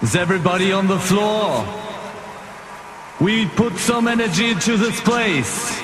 [0.00, 1.66] Is everybody on the floor?
[3.20, 5.76] We put some energy into this place.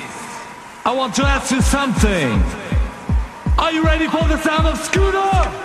[0.87, 2.41] I want to ask you something.
[3.59, 5.65] Are you ready for the sound of Scooter?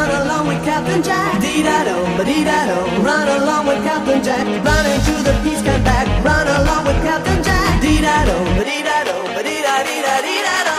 [0.00, 1.42] Run along with Captain Jack.
[1.42, 2.78] Dee da do, ba dee da do.
[3.04, 4.46] Run along with Captain Jack.
[4.64, 6.06] Run into the peace, come back.
[6.24, 7.82] Run along with Captain Jack.
[7.82, 10.69] Dee da do, ba dee da do, ba dee da dee da dee da.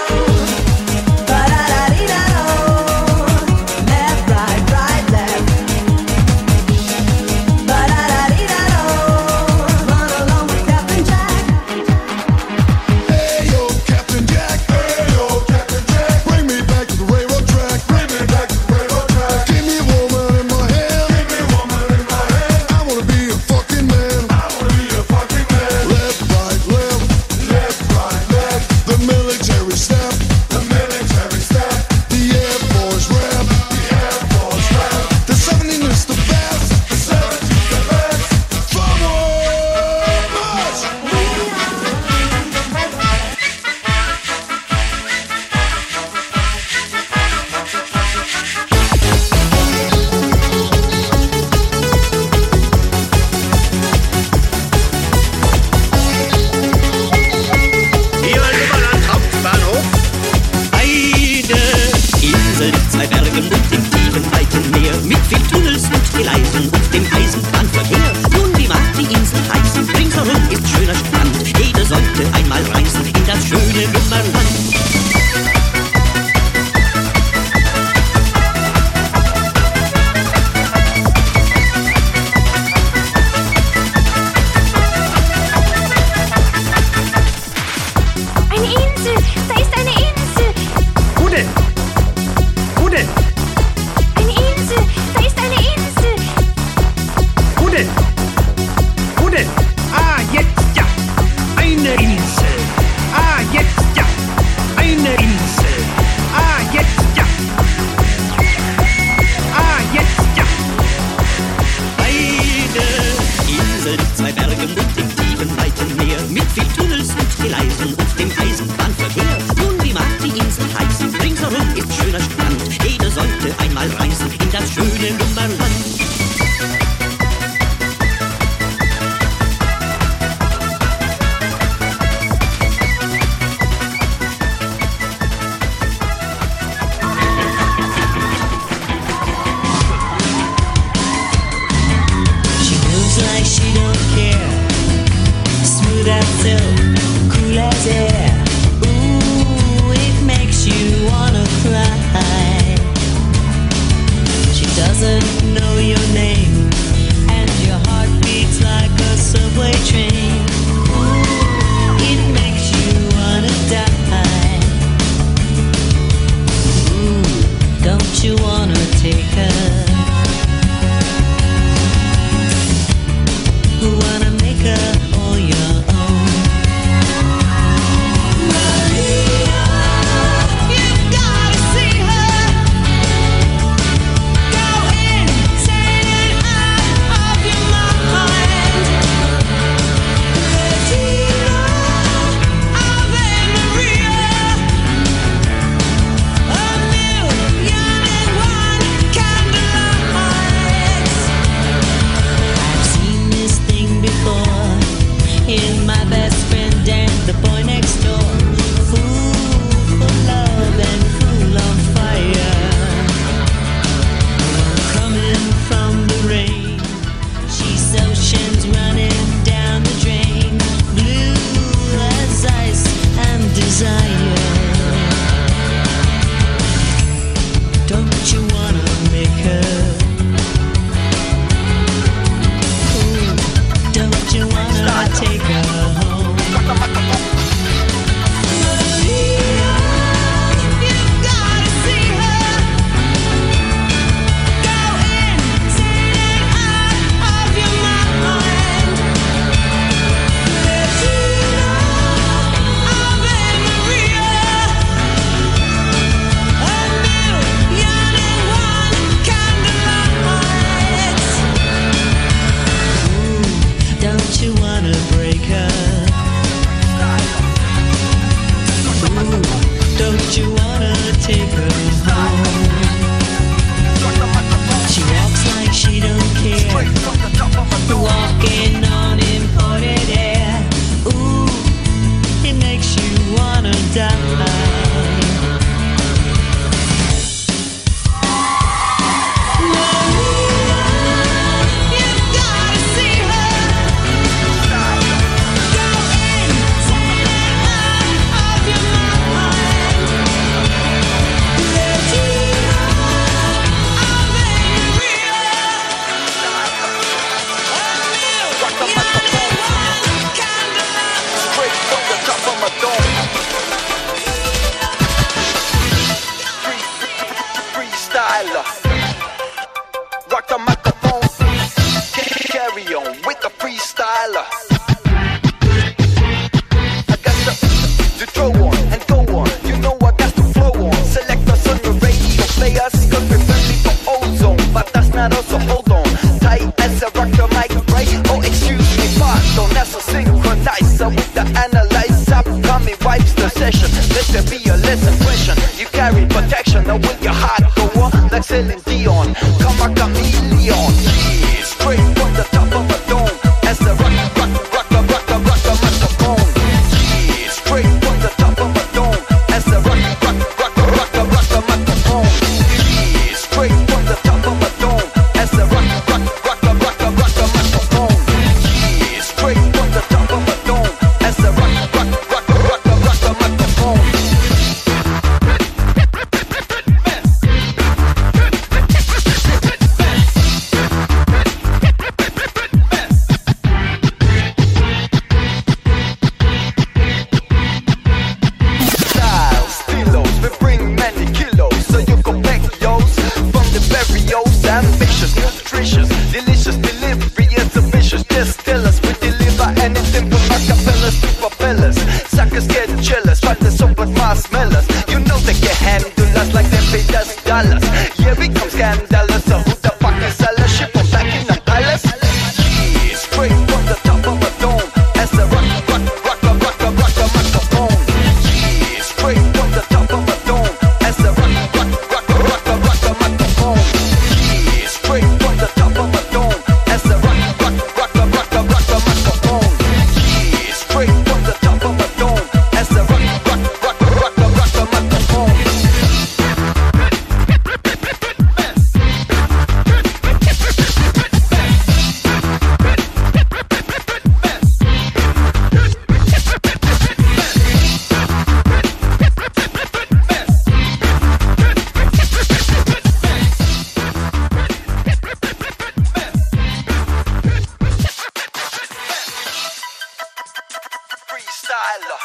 [461.72, 462.22] sejler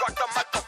[0.00, 0.63] Rock the microphone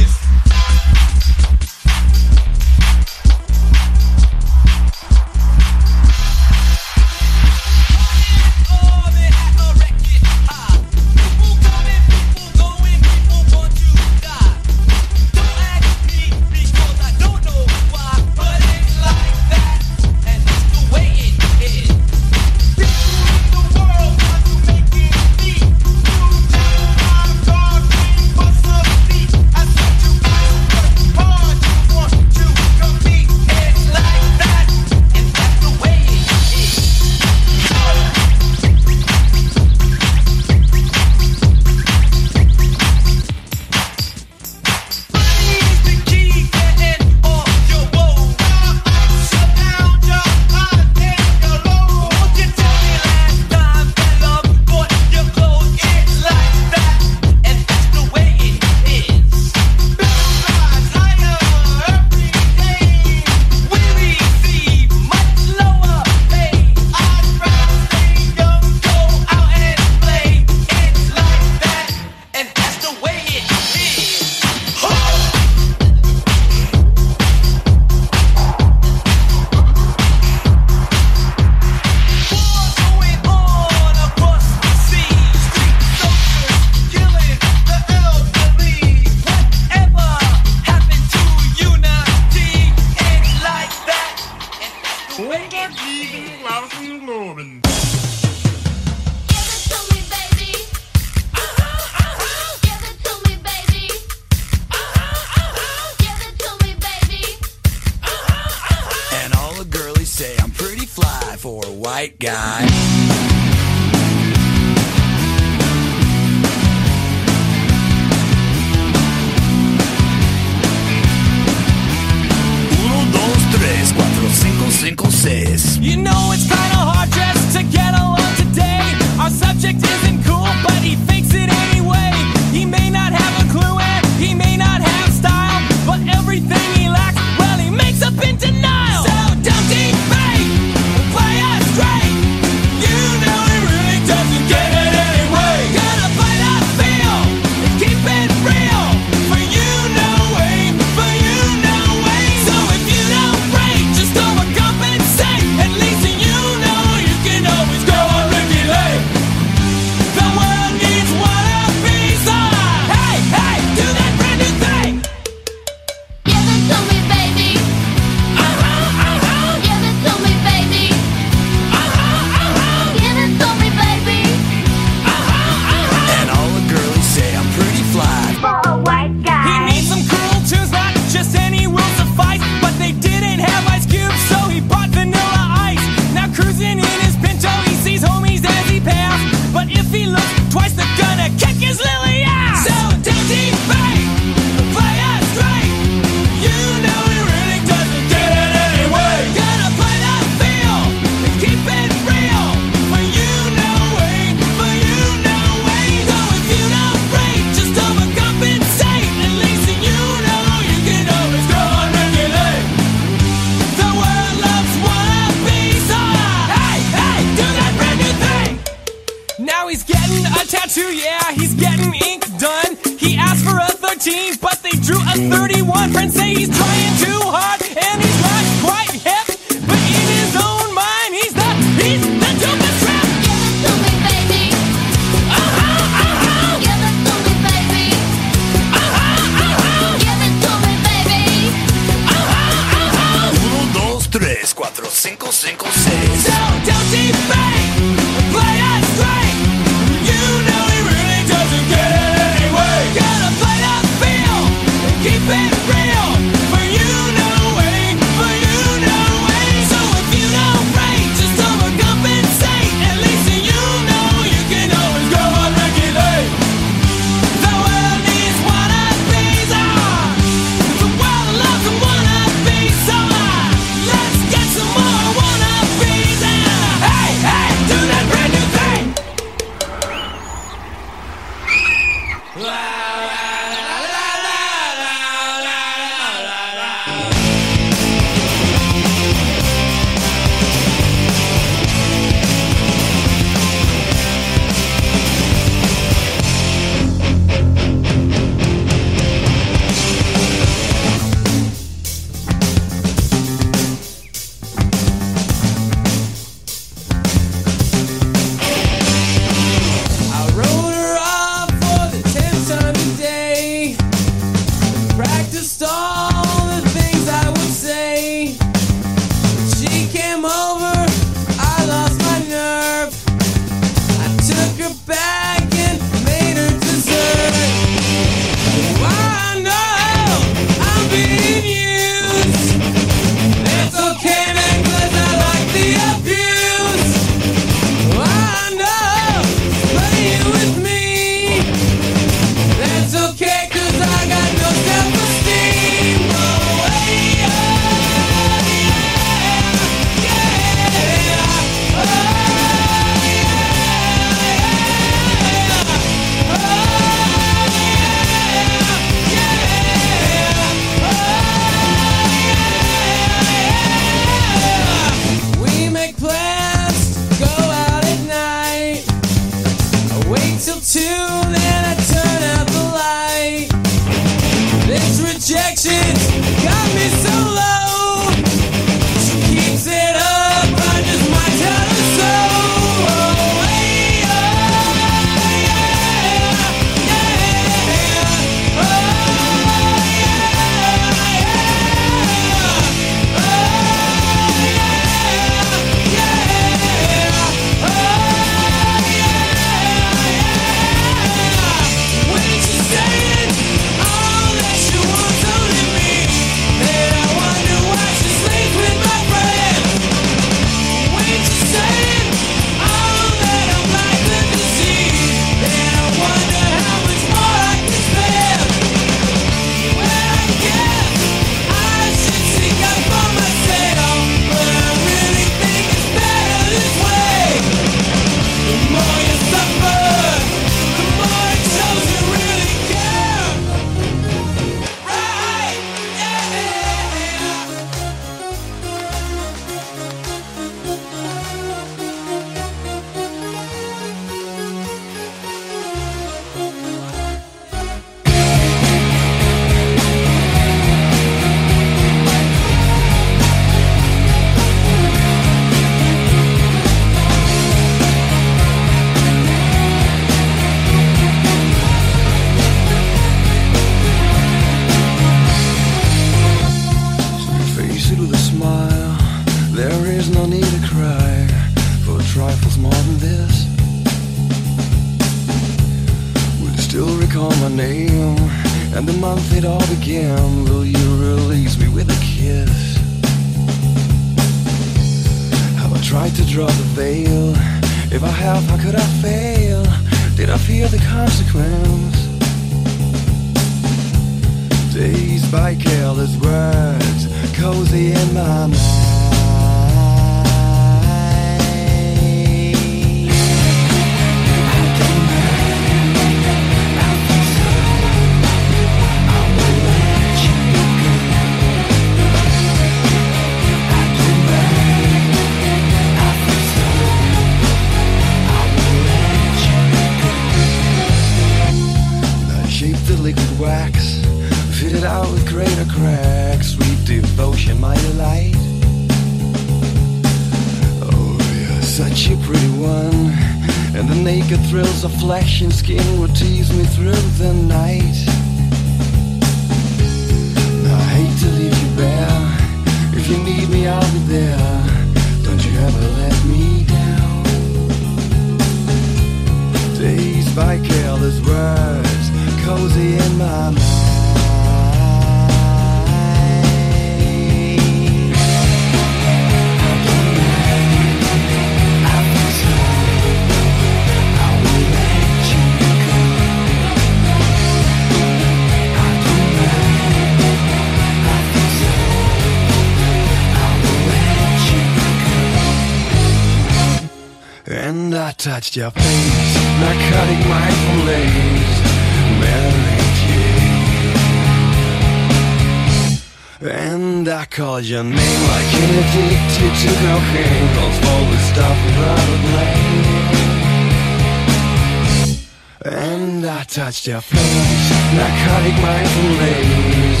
[596.84, 600.00] lost your face Narcotic mindful ladies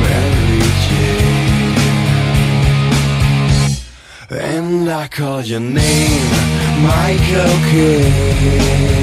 [0.00, 1.74] Mary Jane.
[4.30, 6.30] And I called your name
[6.82, 8.99] Michael Caine.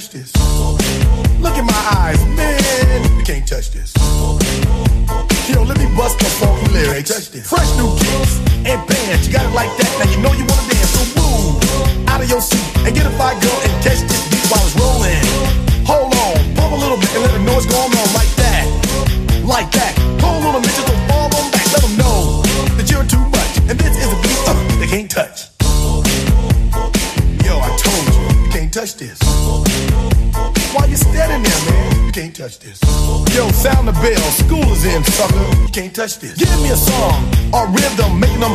[0.00, 0.39] touch this.
[35.80, 36.36] can't touch this.
[36.36, 38.54] Give me a song, a rhythm, making them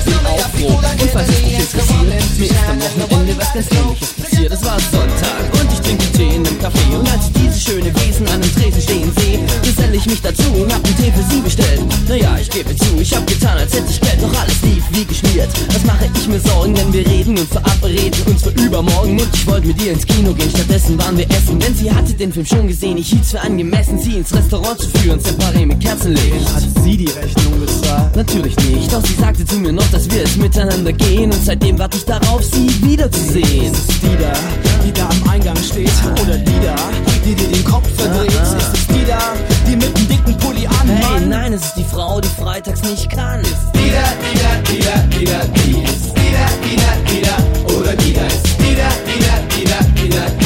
[0.00, 0.76] selber bin auch froh.
[0.76, 4.52] Und falls es dich interessiert, mir ist am Wochenende was ganz ähnliches passiert.
[4.52, 6.96] Es war Sonntag und ich trinke Tee in einem Café.
[6.98, 10.50] Und als ich diese schöne Wesen an einem Tresen stehen sehe, geselle ich mich dazu
[10.52, 11.80] und hab einen Tee für sie bestellt.
[12.08, 13.95] Naja, ich gebe zu, ich hab getan, als hätte ich
[14.96, 15.48] wie geschmiert.
[15.68, 19.20] Was mache ich mir Sorgen, wenn wir reden und verabreden uns für übermorgen?
[19.20, 21.60] Und ich wollte mit ihr ins Kino gehen, stattdessen waren wir essen.
[21.60, 24.88] Denn sie hatte den Film schon gesehen, ich hielt's für angemessen, sie ins Restaurant zu
[24.98, 26.48] führen, separé mit Kerzenlicht.
[26.54, 28.16] Hat sie die Rechnung bezahlt?
[28.16, 31.32] Natürlich nicht, doch sie sagte zu mir noch, dass wir es miteinander gehen.
[31.32, 33.72] Und seitdem warte ich darauf, sie wiederzusehen.
[33.72, 34.32] Ist es die da,
[34.84, 35.92] die da am Eingang steht?
[36.22, 36.76] Oder die da,
[37.24, 38.30] die dir den Kopf verdreht?
[38.30, 39.34] Ist es die da,
[39.66, 40.88] die mit dem dicken Pulli an?
[40.88, 43.40] Hey, nein, es ist die Frau, die freitags nicht kann.
[43.40, 47.10] Ist die da, die da, die da, die da, die ist die da, die da,
[47.10, 50.45] die da, oder die da, ist die da, die da, die da, die da, die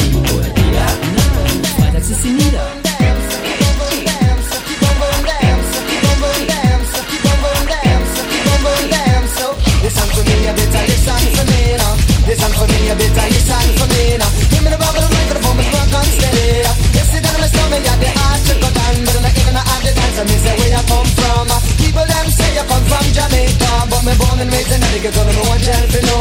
[24.11, 26.19] me born and raised in Connecticut, don't know one gel for no.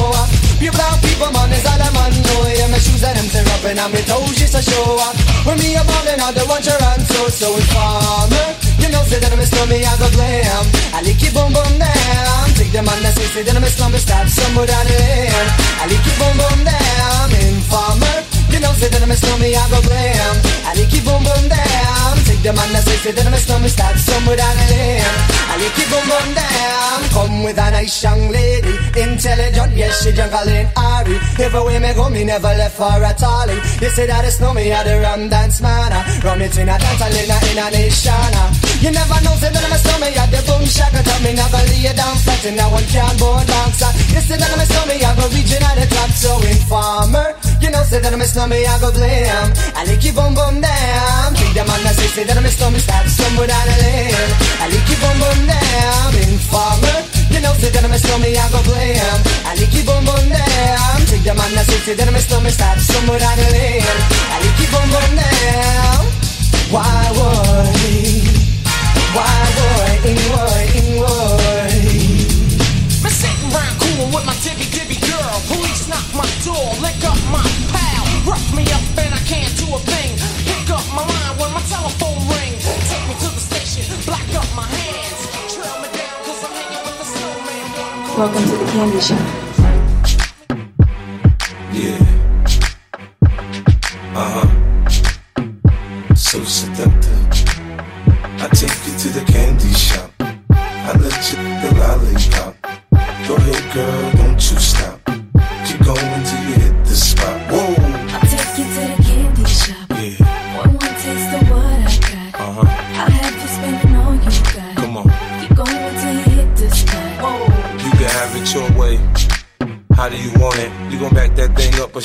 [0.59, 2.13] Pure brown people, man, is all I'm on.
[2.15, 5.01] No, yeah, my shoes and them tear up, and I'm toes just a show.
[5.47, 8.47] When me a ballin', I don't want your run, so so informer.
[8.79, 10.65] You know, say that I'm a stomach, I go glam.
[10.95, 12.47] I lick it boom boom down.
[12.55, 15.49] Take the man that say, say that I'm a slumber, stab somewhere down the lane.
[15.81, 17.29] I lick it boom boom down.
[17.33, 18.17] Informer.
[18.53, 20.35] You know, say that I'm a stomach, I go glam.
[20.69, 22.20] I lick it boom boom down.
[22.41, 25.05] The man that say, say that I'm a stomach, stab somewhere down the lane.
[25.05, 27.01] I lick it boom boom down.
[27.13, 31.21] Come with a nice young lady, intelligent, yes, she jungle in Ari.
[31.37, 33.61] Everywhere me go, me never left for a tally.
[33.85, 35.93] You say that it's no me, I the rum dance man.
[36.25, 38.70] Rum it in a dance, in a, in a nation.
[38.81, 41.61] You never know, say that I'm a stomach, I the boom shaka tell me, never
[41.69, 43.93] lay you down flat in a one can board bouncer.
[44.09, 47.37] You say that I'm a stomach, I go region at the top, so informer.
[47.61, 49.53] You know, say that I'm a stomach, I go glam.
[49.77, 51.37] I lick you boom boom down.
[51.37, 54.33] Take the man that say, say that I'm a stomach, stab somewhere down the lane.
[54.65, 56.09] I lick you boom boom down.
[56.25, 56.99] Informer.
[57.37, 59.19] You know, say that I'm a stomach, I go glam.
[59.45, 60.97] I lick you boom boom down.
[61.05, 63.85] Take the man that say, say that I'm a stomach, stab somewhere down the lane.
[63.85, 66.01] I lick you boom boom down.
[66.73, 68.30] Why would he?
[88.21, 89.40] Welcome to the candy shop.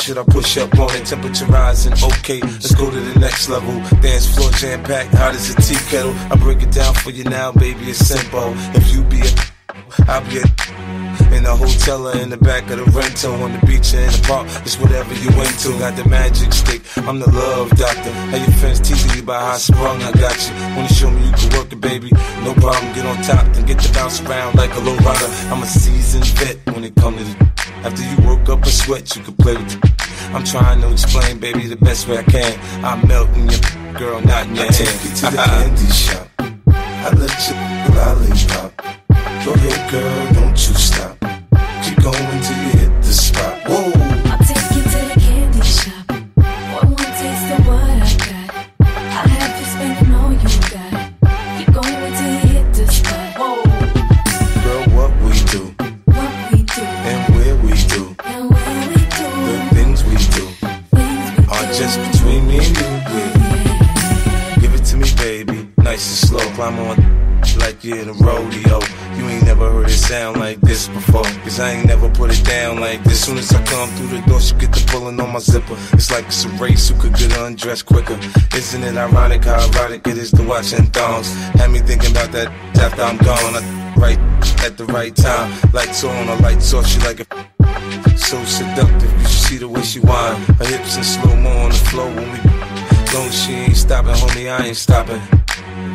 [0.06, 1.04] Should I push up on it?
[1.08, 3.74] Temperature rising, okay, let's go to the next level.
[4.02, 6.14] Dance floor jam packed, hot as a tea kettle.
[6.30, 8.54] I break it down for you now, baby, it's simple.
[8.78, 9.32] If you be a,
[10.08, 10.46] I'll be a.
[11.34, 14.12] In a hotel or in the back of the rental, on the beach or in
[14.12, 15.74] the park, it's whatever you into.
[15.80, 18.12] Got the magic stick, I'm the love doctor.
[18.30, 20.54] How your friends teasing you about how sprung, I got you.
[20.78, 22.12] Wanna show me you can work it, baby?
[22.46, 25.30] No problem, get on top, then get to bounce around like a low rider.
[25.50, 27.55] I'm a seasoned vet when it comes to the.
[27.86, 29.78] After you woke up a sweat, you can play with the.
[30.34, 32.60] I'm trying to explain, baby, the best way I can.
[32.84, 33.60] I'm melting your
[33.94, 34.76] girl, not in your I hand.
[34.76, 36.28] take you to the candy shop.
[36.68, 37.56] I let you
[37.96, 38.72] lollipop.
[39.46, 41.16] Go ahead, girl, don't you stop.
[41.84, 43.65] Keep going till you hit the spot.
[66.66, 66.98] Climb on
[67.60, 68.80] like you're in a rodeo.
[69.16, 71.24] You ain't never heard it sound like this before.
[71.44, 73.24] Cause I ain't never put it down like this.
[73.24, 75.78] Soon as I come through the door, she get the pulling on my zipper.
[75.94, 78.18] It's like it's a race who could get undressed quicker.
[78.56, 81.32] Isn't it ironic how erotic it is to watch in thongs?
[81.54, 82.48] Had me thinking about that
[82.80, 83.54] after I'm gone.
[83.62, 84.20] I, right
[84.66, 85.54] at the right time.
[85.72, 87.28] Lights on, or lights off, she like it.
[88.18, 90.42] So seductive, you should see the way she whine.
[90.58, 92.40] Her hips in slow mo on the floor when we.
[93.14, 95.22] Long she ain't stopping, homie, I ain't stopping.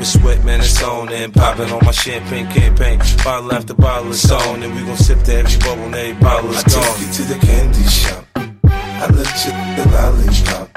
[0.00, 2.98] With sweat, man, it's on and popping on my champagne campaign.
[3.22, 6.48] Bottle after bottle, it's on, and we gon' sip to every bubble, and every bottle
[6.52, 8.24] is I take you to the candy shop.
[8.64, 10.72] I let you the lollipop.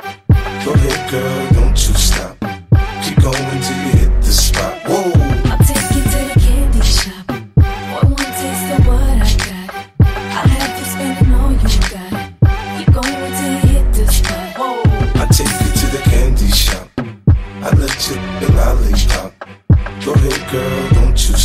[0.66, 2.38] Go ahead, girl, don't you stop.
[3.02, 3.63] Keep going
[20.24, 21.36] Go girl, don't you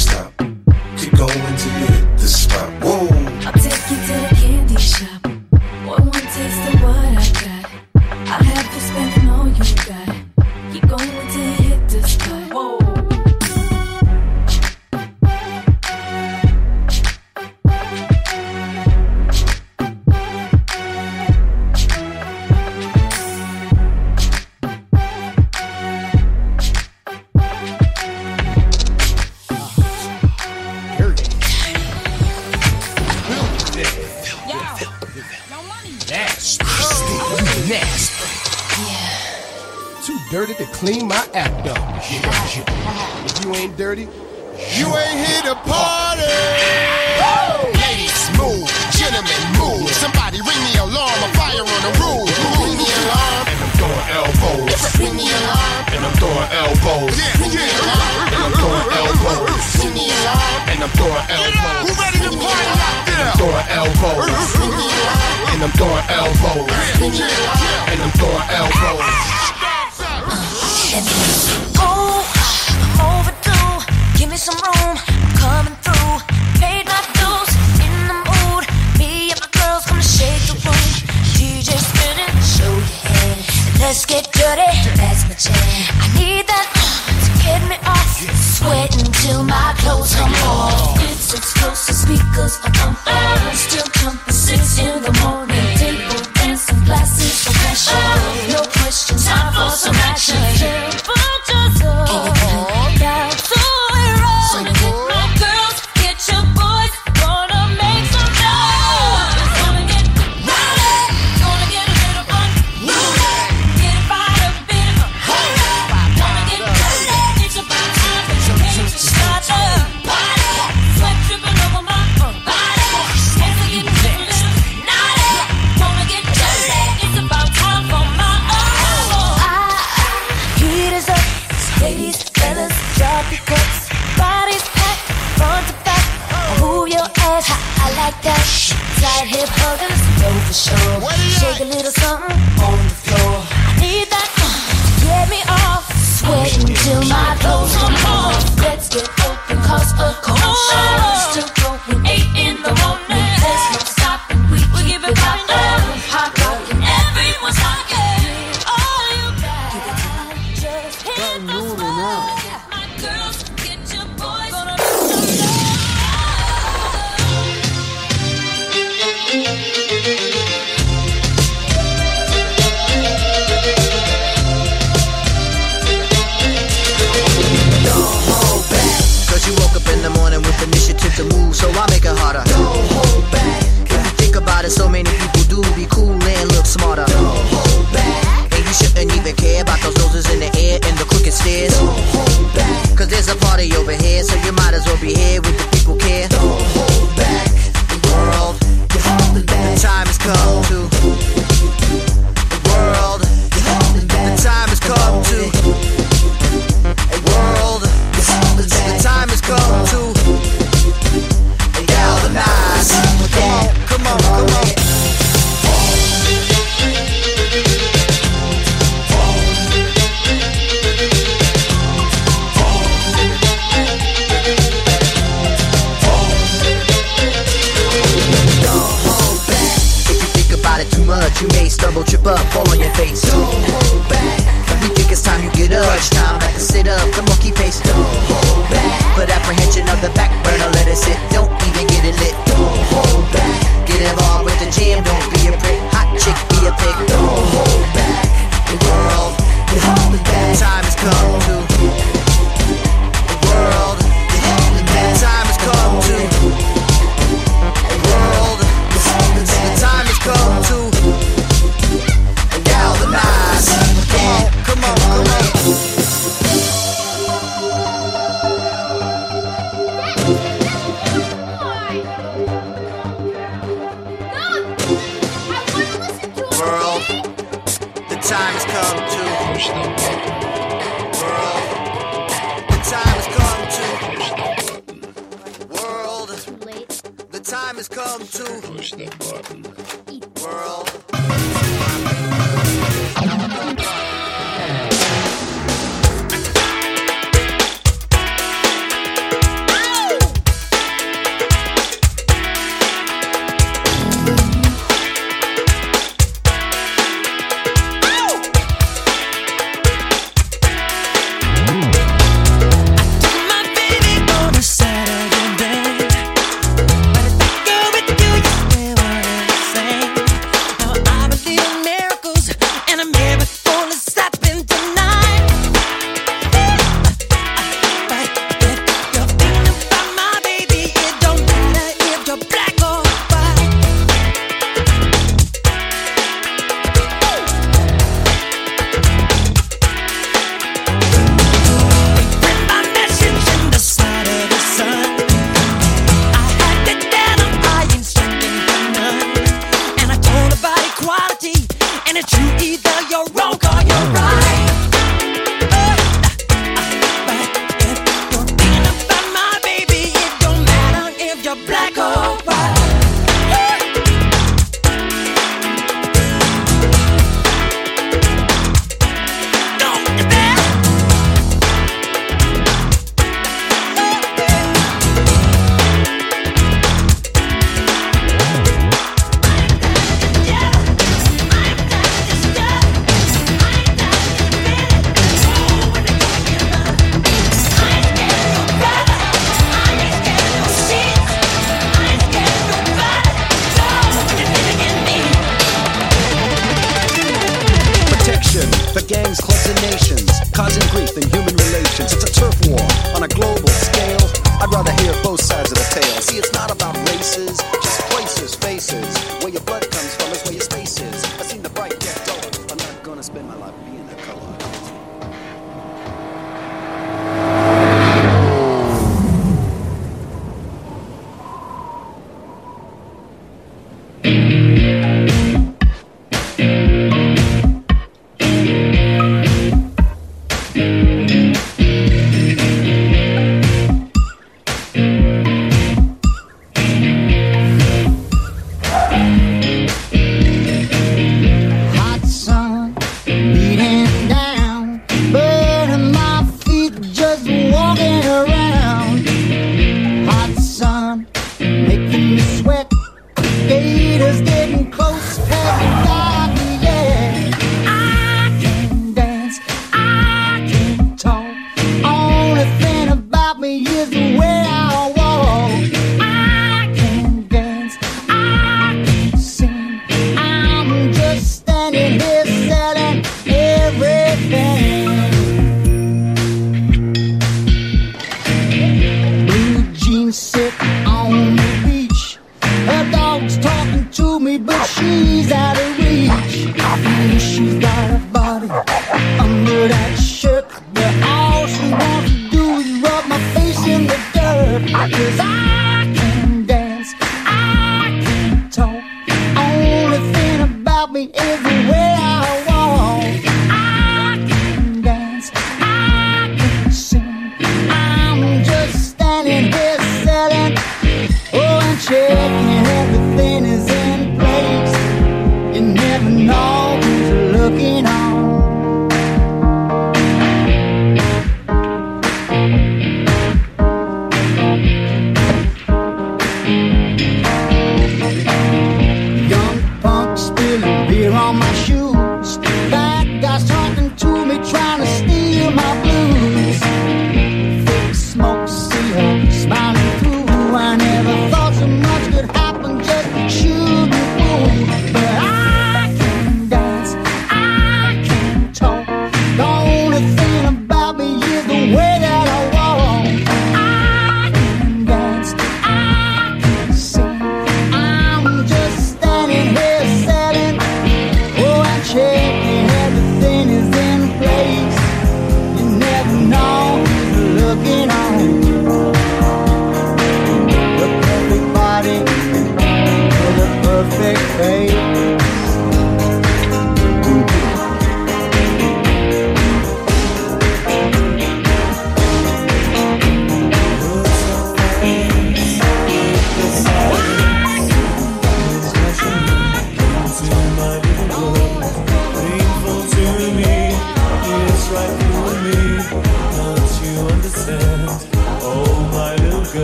[140.48, 140.87] know for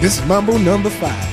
[0.00, 1.28] This is Mambo number five.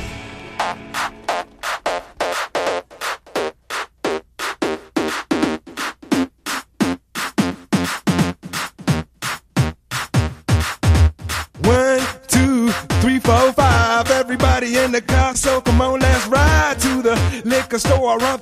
[11.64, 12.70] One, two,
[13.02, 14.12] three, four, five.
[14.12, 18.42] Everybody in the car, so come on, let's ride to the liquor store around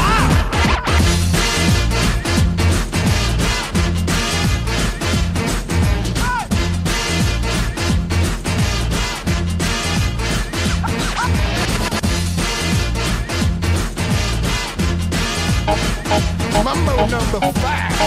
[17.07, 18.01] number five.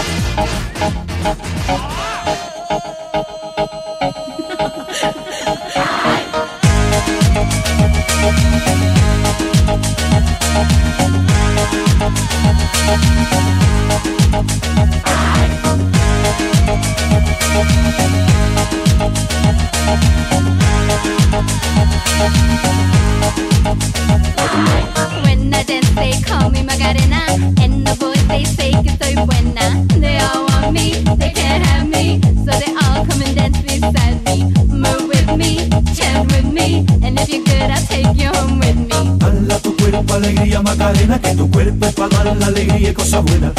[42.05, 43.51] a dar la alegría y cosa buena.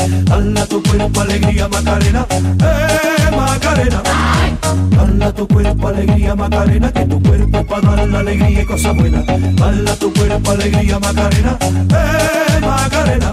[0.69, 2.27] Tu cuerpo alegría, Macarena.
[2.31, 4.03] ¡Eh, Macarena!
[5.35, 6.93] Tu cuerpo alegría, Macarena.
[6.93, 9.25] Que tu cuerpo para dar la alegría y cosa buena.
[9.99, 11.59] Tu cuerpo alegría, Macarena.
[11.61, 13.33] ¡Eh, Macarena!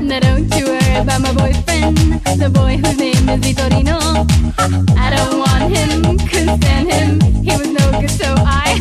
[0.00, 1.98] Now don't you worry about my boyfriend,
[2.38, 3.98] the boy whose name is Vitorino.
[4.96, 7.20] I don't want him, couldn't stand him.
[7.42, 8.78] He was no good, so I.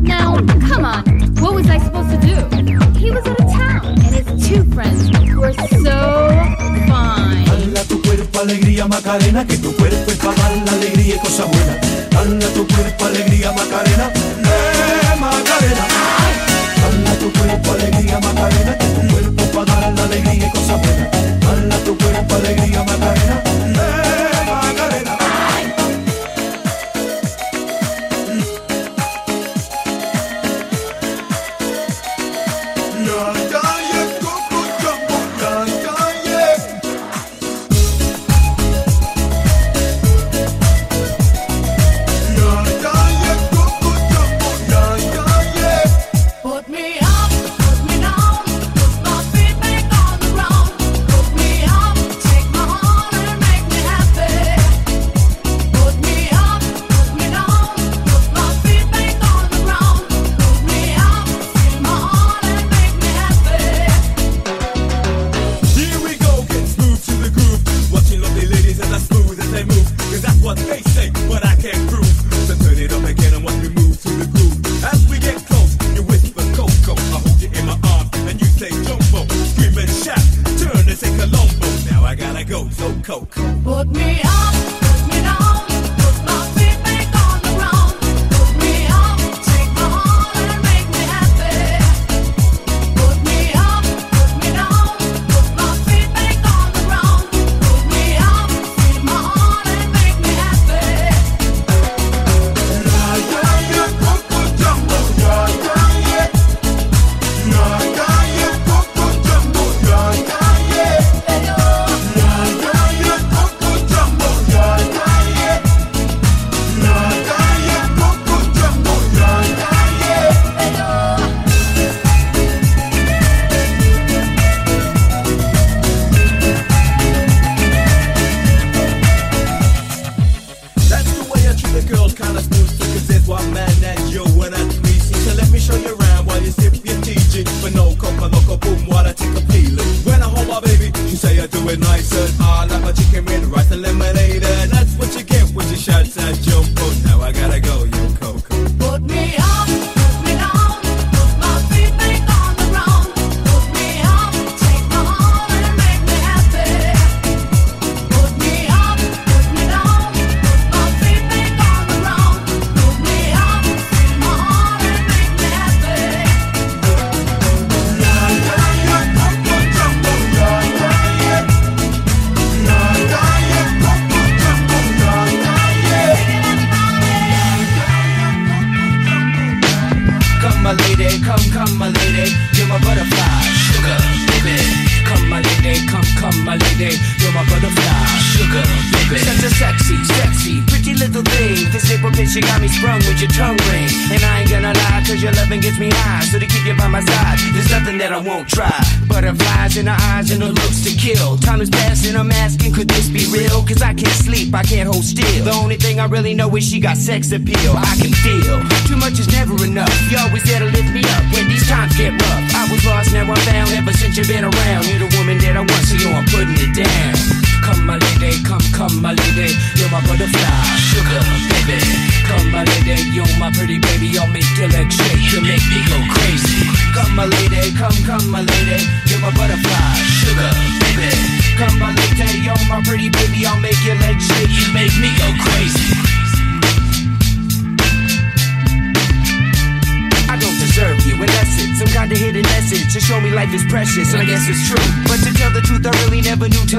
[0.02, 0.36] now,
[0.68, 1.02] come on,
[1.40, 2.57] what was I supposed to do?
[8.48, 11.76] alegría, Macarena, que tu cuerpo es para la alegría y cosas buenas.
[12.10, 14.10] Dale a tu cuerpo alegría, Macarena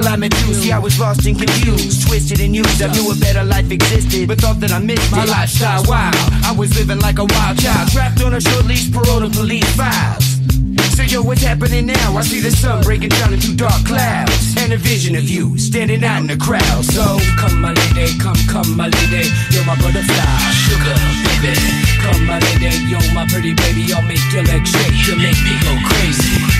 [0.00, 0.54] till I met you.
[0.54, 2.82] See, I was lost and confused, twisted and used.
[2.82, 5.82] I knew a better life existed, but thought that I missed my lifestyle.
[5.86, 6.10] Wow,
[6.44, 9.68] I was living like a wild child, trapped on a short leash, parole to police
[9.76, 10.24] files.
[10.96, 12.16] So yo, what's happening now?
[12.16, 16.04] I see the sun breaking down into dark clouds And a vision of you standing
[16.04, 20.52] out in the crowd So come my lady, come, come my lady You're my butterfly,
[20.60, 21.56] sugar, baby
[22.04, 25.56] Come my lady, you're my pretty baby I'll make your legs shake, you make me
[25.64, 26.59] go crazy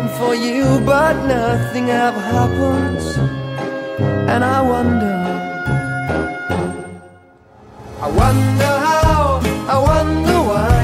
[0.17, 3.17] for you, but nothing ever happens.
[4.31, 5.21] And I wonder.
[8.05, 9.39] I wonder how,
[9.75, 10.81] I wonder why.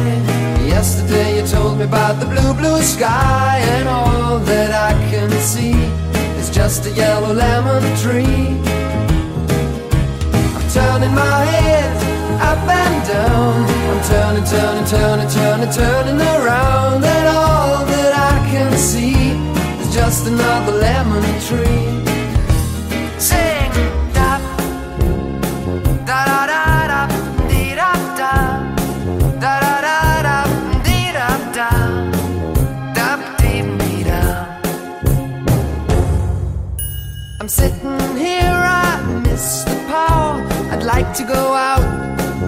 [0.76, 5.74] Yesterday you told me about the blue, blue sky, and all that I can see
[6.40, 8.46] is just a yellow lemon tree.
[10.58, 11.92] I'm turning my head
[12.52, 13.56] up and down.
[13.92, 19.17] I'm turning, turning, turning, turning, turning around, and all that I can see
[20.10, 21.84] just another lemon tree.
[23.20, 23.72] Sing,
[24.18, 24.40] da,
[26.10, 27.02] da da da da,
[27.50, 28.34] dee da da,
[29.44, 30.38] da da da da,
[30.86, 31.28] dee da
[31.58, 31.70] da,
[32.98, 33.10] da
[33.40, 34.22] dee dee da.
[37.42, 40.36] I'm sitting here, I miss the power.
[40.72, 41.86] I'd like to go out,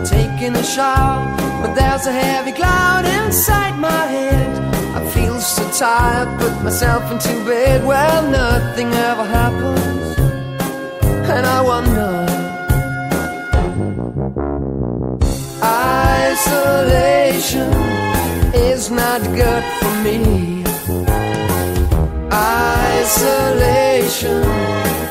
[0.06, 1.26] taking a shower,
[1.62, 4.69] but there's a heavy cloud inside my head.
[4.96, 7.86] I feel so tired, put myself into bed.
[7.86, 10.18] Well, nothing ever happens,
[11.30, 12.26] and I wonder.
[16.32, 17.72] Isolation
[18.54, 20.64] is not good for me.
[22.32, 23.50] Isolation.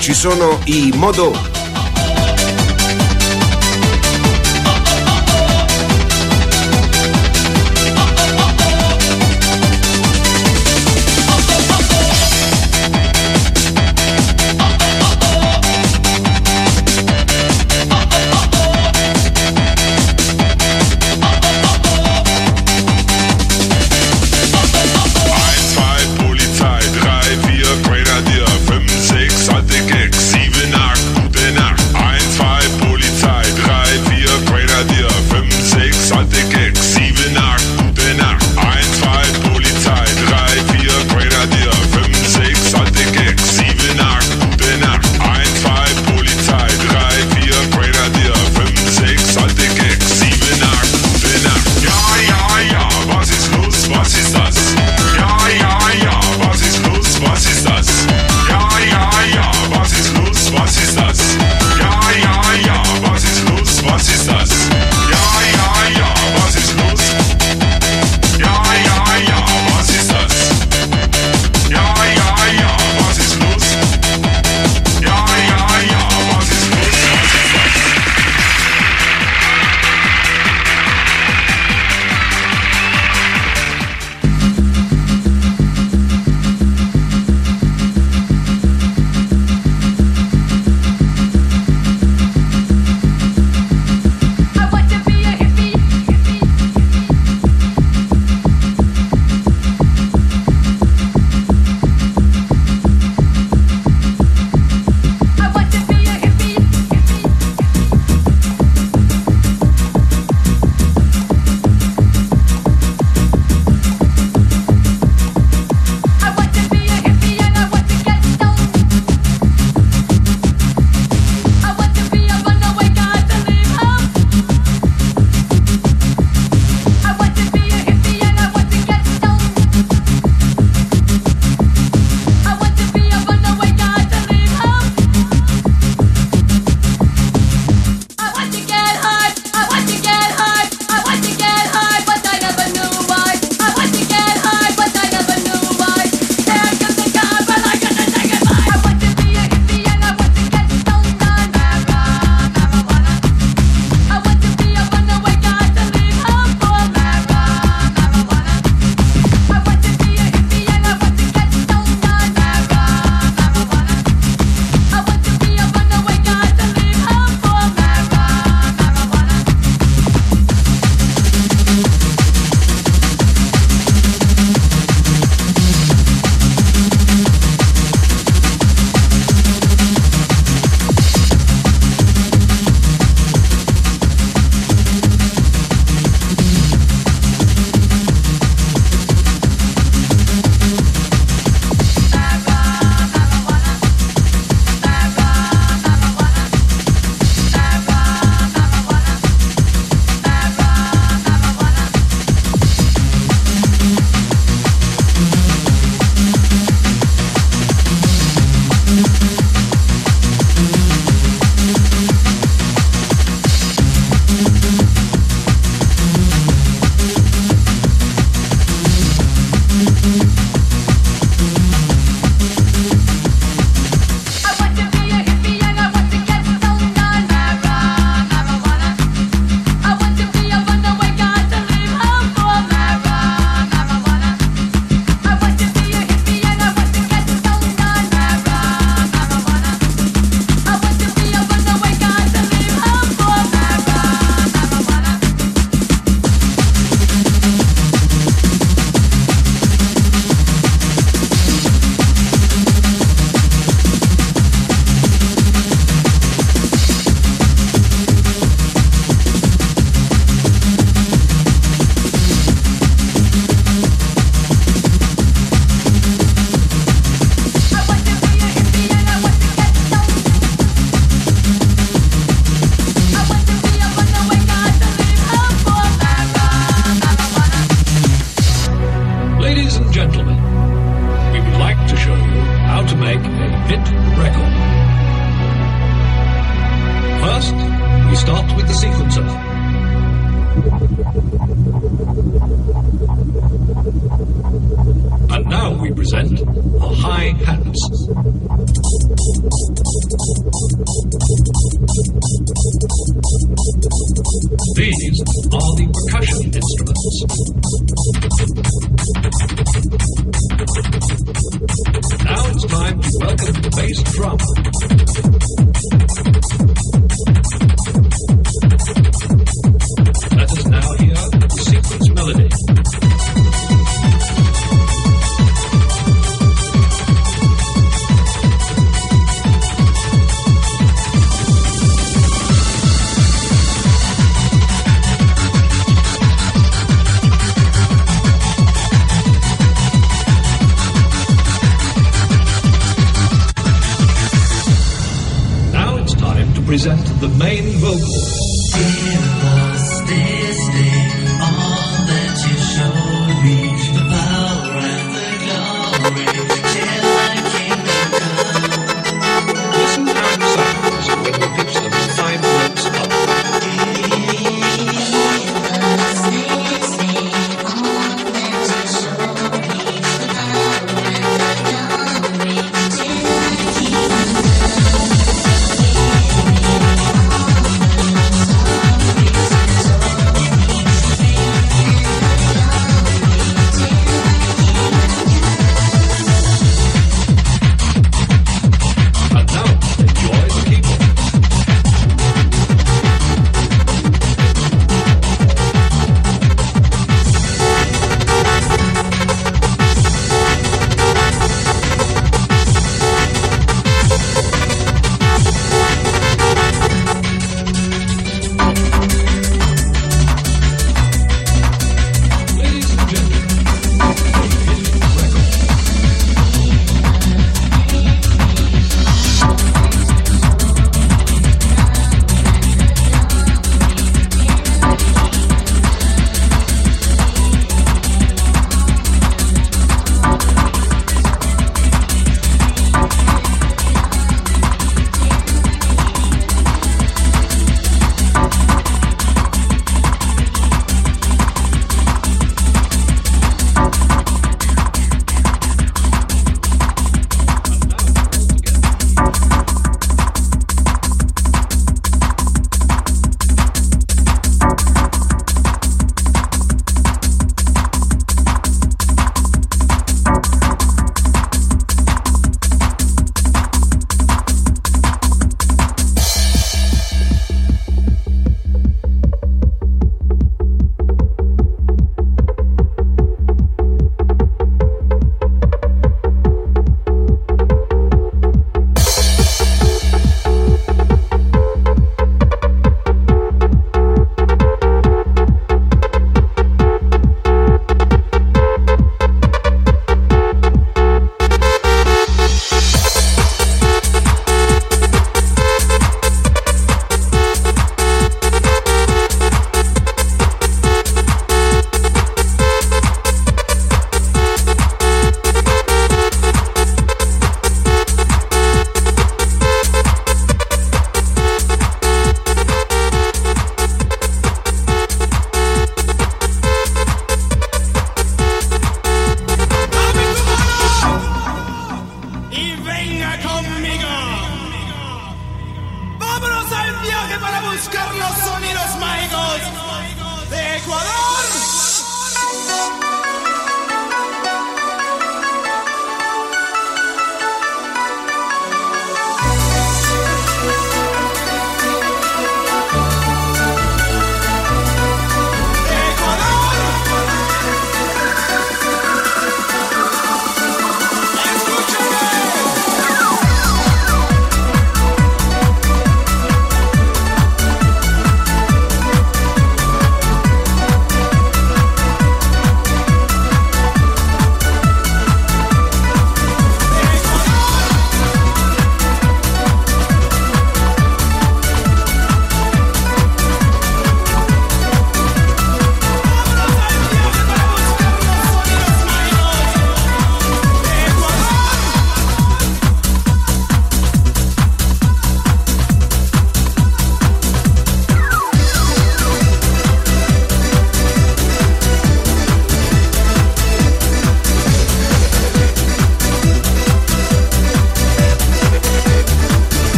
[0.00, 1.69] Ci sono i Modo.